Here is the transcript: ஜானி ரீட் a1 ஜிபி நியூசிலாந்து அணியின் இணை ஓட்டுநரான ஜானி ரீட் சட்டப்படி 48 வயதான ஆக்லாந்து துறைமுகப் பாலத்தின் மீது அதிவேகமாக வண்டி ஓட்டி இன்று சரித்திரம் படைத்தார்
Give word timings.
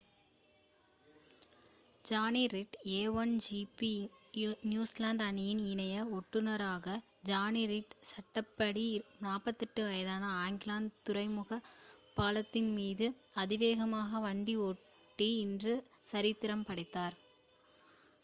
ஜானி 2.05 2.41
ரீட் 2.47 2.77
a1 2.91 3.33
ஜிபி 3.43 3.89
நியூசிலாந்து 4.65 5.25
அணியின் 5.25 5.61
இணை 5.65 5.85
ஓட்டுநரான 6.11 6.95
ஜானி 7.25 7.63
ரீட் 7.65 7.93
சட்டப்படி 8.03 8.85
48 9.25 9.85
வயதான 9.89 10.23
ஆக்லாந்து 10.41 10.97
துறைமுகப் 11.03 11.69
பாலத்தின் 12.17 12.71
மீது 12.75 13.09
அதிவேகமாக 13.37 14.23
வண்டி 14.25 14.55
ஓட்டி 14.65 15.29
இன்று 15.43 15.75
சரித்திரம் 16.07 16.67
படைத்தார் 16.67 17.17